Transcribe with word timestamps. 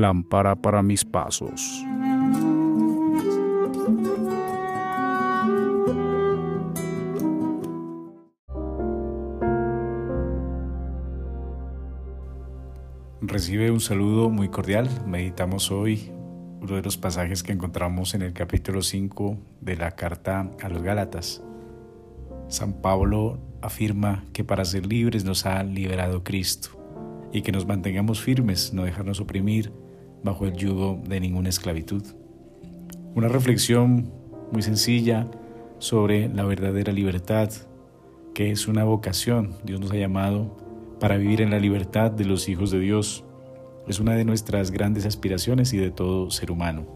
lámpara 0.00 0.54
para 0.56 0.82
mis 0.82 1.04
pasos. 1.04 1.84
Recibe 13.20 13.70
un 13.70 13.80
saludo 13.80 14.30
muy 14.30 14.48
cordial. 14.48 14.88
Meditamos 15.06 15.70
hoy 15.70 16.12
uno 16.60 16.76
de 16.76 16.82
los 16.82 16.96
pasajes 16.96 17.42
que 17.42 17.52
encontramos 17.52 18.14
en 18.14 18.22
el 18.22 18.32
capítulo 18.32 18.80
5 18.80 19.36
de 19.60 19.76
la 19.76 19.92
carta 19.92 20.50
a 20.62 20.68
los 20.68 20.82
Gálatas. 20.82 21.42
San 22.48 22.74
Pablo 22.80 23.38
afirma 23.60 24.24
que 24.32 24.44
para 24.44 24.64
ser 24.64 24.86
libres 24.86 25.24
nos 25.24 25.46
ha 25.46 25.62
liberado 25.62 26.22
Cristo 26.22 26.70
y 27.32 27.42
que 27.42 27.50
nos 27.50 27.66
mantengamos 27.66 28.20
firmes, 28.20 28.72
no 28.72 28.84
dejarnos 28.84 29.20
oprimir 29.20 29.72
bajo 30.24 30.46
el 30.46 30.54
yugo 30.54 31.00
de 31.06 31.20
ninguna 31.20 31.50
esclavitud. 31.50 32.02
Una 33.14 33.28
reflexión 33.28 34.10
muy 34.50 34.62
sencilla 34.62 35.28
sobre 35.78 36.28
la 36.28 36.44
verdadera 36.44 36.92
libertad, 36.92 37.50
que 38.34 38.50
es 38.50 38.66
una 38.66 38.82
vocación. 38.82 39.54
Dios 39.64 39.80
nos 39.80 39.92
ha 39.92 39.96
llamado 39.96 40.56
para 40.98 41.16
vivir 41.16 41.40
en 41.40 41.50
la 41.50 41.60
libertad 41.60 42.10
de 42.10 42.24
los 42.24 42.48
hijos 42.48 42.72
de 42.72 42.80
Dios. 42.80 43.24
Es 43.86 44.00
una 44.00 44.14
de 44.14 44.24
nuestras 44.24 44.72
grandes 44.72 45.06
aspiraciones 45.06 45.72
y 45.72 45.78
de 45.78 45.92
todo 45.92 46.30
ser 46.32 46.50
humano. 46.50 46.86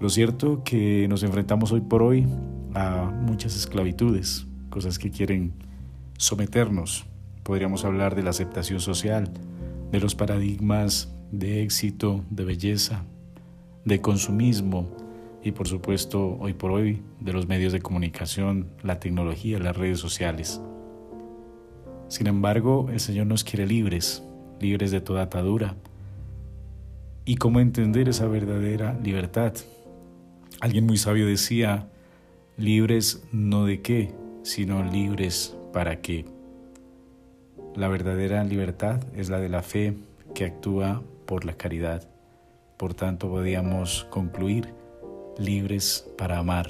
Lo 0.00 0.10
cierto 0.10 0.62
que 0.64 1.06
nos 1.08 1.22
enfrentamos 1.22 1.72
hoy 1.72 1.80
por 1.80 2.02
hoy 2.02 2.26
a 2.74 3.10
muchas 3.22 3.56
esclavitudes, 3.56 4.46
cosas 4.68 4.98
que 4.98 5.10
quieren 5.10 5.54
someternos, 6.18 7.06
Podríamos 7.42 7.84
hablar 7.84 8.14
de 8.14 8.22
la 8.22 8.30
aceptación 8.30 8.80
social, 8.80 9.30
de 9.90 10.00
los 10.00 10.14
paradigmas 10.14 11.12
de 11.30 11.62
éxito, 11.62 12.24
de 12.30 12.44
belleza, 12.44 13.04
de 13.84 14.00
consumismo 14.00 14.88
y 15.42 15.52
por 15.52 15.68
supuesto 15.68 16.36
hoy 16.38 16.52
por 16.52 16.70
hoy 16.70 17.02
de 17.20 17.32
los 17.32 17.48
medios 17.48 17.72
de 17.72 17.80
comunicación, 17.80 18.68
la 18.82 19.00
tecnología, 19.00 19.58
las 19.58 19.76
redes 19.76 19.98
sociales. 19.98 20.60
Sin 22.08 22.26
embargo, 22.26 22.88
el 22.92 23.00
Señor 23.00 23.26
nos 23.26 23.44
quiere 23.44 23.66
libres, 23.66 24.22
libres 24.60 24.90
de 24.90 25.00
toda 25.00 25.22
atadura. 25.22 25.76
¿Y 27.24 27.36
cómo 27.36 27.60
entender 27.60 28.08
esa 28.08 28.26
verdadera 28.26 28.98
libertad? 29.02 29.54
Alguien 30.60 30.86
muy 30.86 30.96
sabio 30.96 31.26
decía, 31.26 31.88
libres 32.56 33.22
no 33.32 33.64
de 33.64 33.80
qué, 33.80 34.12
sino 34.42 34.82
libres 34.82 35.56
para 35.72 36.00
qué. 36.00 36.24
La 37.76 37.88
verdadera 37.88 38.42
libertad 38.44 39.00
es 39.14 39.30
la 39.30 39.38
de 39.38 39.48
la 39.48 39.62
fe 39.62 39.94
que 40.34 40.44
actúa 40.44 41.02
por 41.30 41.44
la 41.44 41.52
caridad. 41.52 42.02
Por 42.76 42.92
tanto, 42.92 43.28
podríamos 43.28 44.04
concluir 44.10 44.74
libres 45.38 46.04
para 46.18 46.38
amar. 46.38 46.68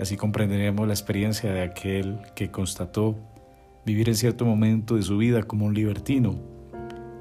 Así 0.00 0.16
comprenderemos 0.16 0.84
la 0.88 0.94
experiencia 0.94 1.52
de 1.52 1.62
aquel 1.62 2.18
que 2.34 2.50
constató 2.50 3.16
vivir 3.86 4.08
en 4.08 4.16
cierto 4.16 4.44
momento 4.44 4.96
de 4.96 5.02
su 5.02 5.16
vida 5.16 5.44
como 5.44 5.66
un 5.66 5.74
libertino, 5.74 6.34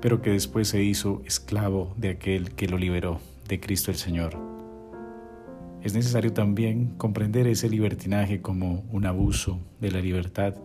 pero 0.01 0.19
que 0.19 0.31
después 0.31 0.69
se 0.69 0.81
hizo 0.81 1.21
esclavo 1.25 1.93
de 1.95 2.09
aquel 2.09 2.55
que 2.55 2.67
lo 2.67 2.79
liberó, 2.79 3.19
de 3.47 3.59
Cristo 3.59 3.91
el 3.91 3.97
Señor. 3.97 4.35
Es 5.83 5.93
necesario 5.93 6.33
también 6.33 6.95
comprender 6.97 7.45
ese 7.45 7.69
libertinaje 7.69 8.41
como 8.41 8.83
un 8.91 9.05
abuso 9.05 9.59
de 9.79 9.91
la 9.91 10.01
libertad 10.01 10.55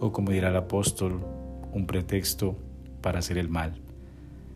o 0.00 0.10
como 0.10 0.32
dirá 0.32 0.48
el 0.48 0.56
apóstol, 0.56 1.24
un 1.72 1.86
pretexto 1.86 2.56
para 3.00 3.20
hacer 3.20 3.38
el 3.38 3.48
mal. 3.48 3.80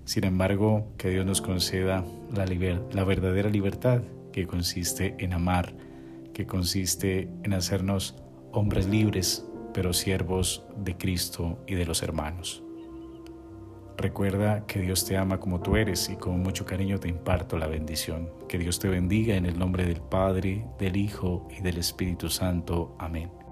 Sin 0.05 0.25
embargo, 0.25 0.93
que 0.99 1.11
Dios 1.11 1.25
nos 1.25 1.41
conceda 1.41 2.05
la, 2.35 2.45
la 2.45 3.05
verdadera 3.05 3.49
libertad 3.49 4.03
que 4.33 4.47
consiste 4.47 5.15
en 5.19 5.33
amar, 5.33 5.75
que 6.33 6.47
consiste 6.47 7.29
en 7.43 7.55
hacernos 7.55 8.17
hombres 8.53 8.87
libres, 8.87 9.47
pero 9.73 9.93
siervos 9.93 10.65
de 10.77 10.97
Cristo 10.97 11.59
y 11.67 11.75
de 11.75 11.87
los 11.87 12.03
hermanos. 12.03 12.63
Recuerda 13.97 14.67
que 14.67 14.81
Dios 14.81 15.05
te 15.05 15.17
ama 15.17 15.39
como 15.39 15.61
tú 15.61 15.77
eres 15.77 16.09
y 16.11 16.17
con 16.17 16.43
mucho 16.43 16.67
cariño 16.67 16.99
te 16.99 17.09
imparto 17.09 17.59
la 17.59 17.69
bendición. 17.69 18.29
Que 18.49 18.59
Dios 18.59 18.81
te 18.81 18.89
bendiga 18.89 19.37
en 19.37 19.47
el 19.47 19.59
nombre 19.59 19.87
del 19.87 20.01
Padre, 20.01 20.67
del 20.79 20.97
Hijo 20.97 21.47
y 21.57 21.63
del 21.63 21.79
Espíritu 21.79 22.29
Santo. 22.29 22.97
Amén. 22.99 23.44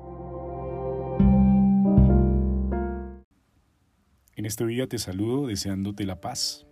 En 4.34 4.46
este 4.46 4.64
día 4.66 4.86
te 4.86 4.96
saludo 4.96 5.46
deseándote 5.46 6.06
la 6.06 6.22
paz. 6.22 6.64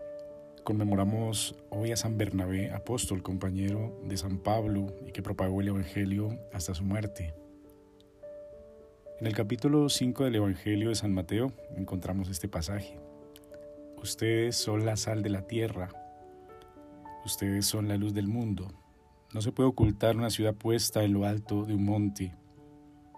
Conmemoramos 0.64 1.54
hoy 1.68 1.92
a 1.92 1.96
San 1.96 2.16
Bernabé, 2.16 2.70
apóstol, 2.70 3.22
compañero 3.22 4.00
de 4.02 4.16
San 4.16 4.38
Pablo 4.38 4.86
y 5.06 5.12
que 5.12 5.20
propagó 5.20 5.60
el 5.60 5.68
Evangelio 5.68 6.38
hasta 6.54 6.74
su 6.74 6.84
muerte. 6.84 7.34
En 9.20 9.26
el 9.26 9.34
capítulo 9.34 9.90
5 9.90 10.24
del 10.24 10.36
Evangelio 10.36 10.88
de 10.88 10.94
San 10.94 11.12
Mateo 11.12 11.52
encontramos 11.76 12.30
este 12.30 12.48
pasaje. 12.48 12.98
Ustedes 13.98 14.56
son 14.56 14.86
la 14.86 14.96
sal 14.96 15.22
de 15.22 15.28
la 15.28 15.46
tierra, 15.46 15.90
ustedes 17.26 17.66
son 17.66 17.88
la 17.88 17.98
luz 17.98 18.14
del 18.14 18.26
mundo. 18.26 18.68
No 19.34 19.42
se 19.42 19.52
puede 19.52 19.68
ocultar 19.68 20.16
una 20.16 20.30
ciudad 20.30 20.54
puesta 20.54 21.04
en 21.04 21.12
lo 21.12 21.26
alto 21.26 21.66
de 21.66 21.74
un 21.74 21.84
monte, 21.84 22.34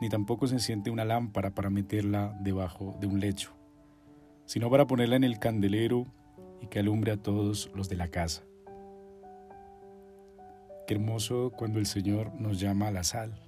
ni 0.01 0.09
tampoco 0.09 0.49
se 0.49 0.59
siente 0.59 0.91
una 0.91 1.05
lámpara 1.05 1.55
para 1.55 1.71
meterla 1.71 2.37
debajo 2.41 2.97
de 3.01 3.07
un 3.07 3.21
lecho 3.21 3.62
sino 4.47 4.71
para 4.71 4.87
ponerla 4.87 5.17
en 5.17 5.25
el 5.25 5.39
candelero 5.39 6.07
y 6.61 6.67
que 6.67 6.79
alumbre 6.79 7.13
a 7.13 7.17
todos 7.17 7.71
los 7.75 7.89
de 7.89 7.97
la 7.97 8.09
casa. 8.09 8.43
Qué 10.87 10.95
hermoso 10.95 11.53
cuando 11.57 11.79
el 11.79 11.87
Señor 11.87 12.35
nos 12.35 12.59
llama 12.59 12.89
a 12.89 12.93
la 12.93 13.05
sal. 13.05 13.41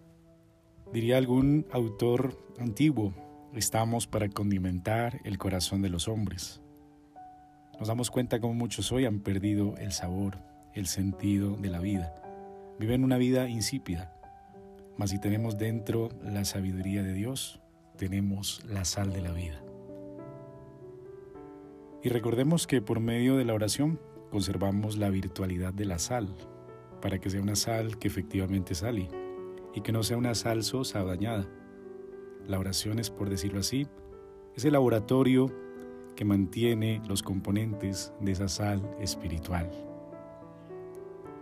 Diría 0.92 1.16
algún 1.16 1.66
autor 1.72 2.38
antiguo, 2.58 3.12
estamos 3.54 4.06
para 4.06 4.28
condimentar 4.28 5.20
el 5.24 5.38
corazón 5.38 5.82
de 5.82 5.90
los 5.90 6.08
hombres. 6.08 6.60
Nos 7.78 7.88
damos 7.88 8.10
cuenta 8.10 8.40
cómo 8.40 8.54
muchos 8.54 8.92
hoy 8.92 9.04
han 9.04 9.20
perdido 9.20 9.76
el 9.78 9.92
sabor, 9.92 10.38
el 10.74 10.86
sentido 10.86 11.56
de 11.56 11.70
la 11.70 11.80
vida. 11.80 12.14
Viven 12.78 13.02
una 13.02 13.16
vida 13.16 13.48
insípida. 13.48 14.12
Mas 14.96 15.10
si 15.10 15.18
tenemos 15.18 15.58
dentro 15.58 16.10
la 16.22 16.44
sabiduría 16.44 17.02
de 17.02 17.12
Dios, 17.12 17.60
tenemos 17.96 18.64
la 18.68 18.84
sal 18.84 19.12
de 19.12 19.22
la 19.22 19.32
vida. 19.32 19.60
Y 22.04 22.10
recordemos 22.10 22.66
que 22.66 22.82
por 22.82 23.00
medio 23.00 23.38
de 23.38 23.46
la 23.46 23.54
oración 23.54 23.98
conservamos 24.30 24.98
la 24.98 25.08
virtualidad 25.08 25.72
de 25.72 25.86
la 25.86 25.98
sal, 25.98 26.28
para 27.00 27.18
que 27.18 27.30
sea 27.30 27.40
una 27.40 27.56
sal 27.56 27.98
que 27.98 28.08
efectivamente 28.08 28.74
sale 28.74 29.08
y 29.72 29.80
que 29.80 29.90
no 29.90 30.02
sea 30.02 30.18
una 30.18 30.34
sal 30.34 30.64
sosa 30.64 31.02
o 31.02 31.06
dañada. 31.06 31.48
La 32.46 32.58
oración 32.58 32.98
es, 32.98 33.08
por 33.08 33.30
decirlo 33.30 33.60
así, 33.60 33.86
ese 34.54 34.70
laboratorio 34.70 35.50
que 36.14 36.26
mantiene 36.26 37.00
los 37.08 37.22
componentes 37.22 38.12
de 38.20 38.32
esa 38.32 38.48
sal 38.48 38.82
espiritual. 39.00 39.70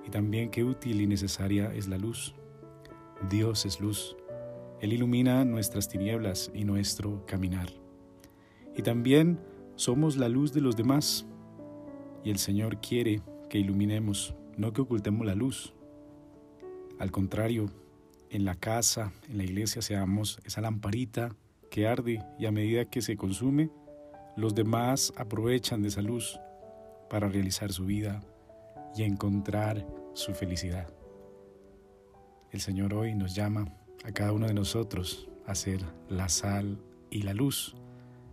Y 0.06 0.10
también 0.10 0.48
qué 0.48 0.62
útil 0.62 1.00
y 1.00 1.08
necesaria 1.08 1.74
es 1.74 1.88
la 1.88 1.98
luz. 1.98 2.36
Dios 3.28 3.66
es 3.66 3.80
luz. 3.80 4.16
Él 4.80 4.92
ilumina 4.92 5.44
nuestras 5.44 5.88
tinieblas 5.88 6.52
y 6.54 6.62
nuestro 6.62 7.26
caminar. 7.26 7.68
Y 8.76 8.82
también 8.82 9.40
somos 9.76 10.16
la 10.16 10.28
luz 10.28 10.52
de 10.52 10.60
los 10.60 10.76
demás 10.76 11.26
y 12.24 12.30
el 12.30 12.38
Señor 12.38 12.80
quiere 12.80 13.20
que 13.48 13.58
iluminemos, 13.58 14.34
no 14.56 14.72
que 14.72 14.82
ocultemos 14.82 15.26
la 15.26 15.34
luz. 15.34 15.74
Al 16.98 17.10
contrario, 17.10 17.66
en 18.30 18.44
la 18.44 18.54
casa, 18.54 19.12
en 19.28 19.38
la 19.38 19.44
iglesia, 19.44 19.82
seamos 19.82 20.38
esa 20.44 20.60
lamparita 20.60 21.34
que 21.70 21.86
arde 21.86 22.24
y 22.38 22.46
a 22.46 22.52
medida 22.52 22.84
que 22.84 23.02
se 23.02 23.16
consume, 23.16 23.70
los 24.36 24.54
demás 24.54 25.12
aprovechan 25.16 25.82
de 25.82 25.88
esa 25.88 26.02
luz 26.02 26.38
para 27.10 27.28
realizar 27.28 27.72
su 27.72 27.84
vida 27.84 28.22
y 28.96 29.02
encontrar 29.02 29.86
su 30.14 30.32
felicidad. 30.32 30.88
El 32.50 32.60
Señor 32.60 32.94
hoy 32.94 33.14
nos 33.14 33.34
llama 33.34 33.66
a 34.04 34.12
cada 34.12 34.32
uno 34.32 34.46
de 34.46 34.54
nosotros 34.54 35.28
a 35.46 35.54
ser 35.54 35.80
la 36.08 36.28
sal 36.28 36.78
y 37.10 37.22
la 37.22 37.34
luz, 37.34 37.74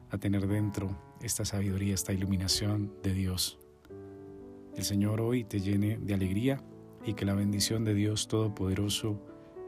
a 0.09 0.17
tener 0.17 0.47
dentro 0.47 0.97
esta 1.21 1.45
sabiduría, 1.45 1.93
esta 1.93 2.13
iluminación 2.13 2.93
de 3.03 3.13
Dios. 3.13 3.59
El 4.75 4.83
Señor 4.83 5.21
hoy 5.21 5.43
te 5.43 5.59
llene 5.59 5.97
de 5.97 6.13
alegría 6.13 6.63
y 7.05 7.13
que 7.13 7.25
la 7.25 7.33
bendición 7.33 7.83
de 7.83 7.93
Dios 7.93 8.27
Todopoderoso, 8.27 9.21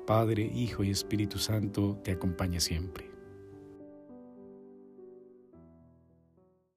Padre, 0.07 0.43
Hijo 0.43 0.83
y 0.83 0.89
Espíritu 0.89 1.38
Santo 1.38 1.99
te 2.03 2.11
acompañe 2.11 2.59
siempre. 2.59 3.10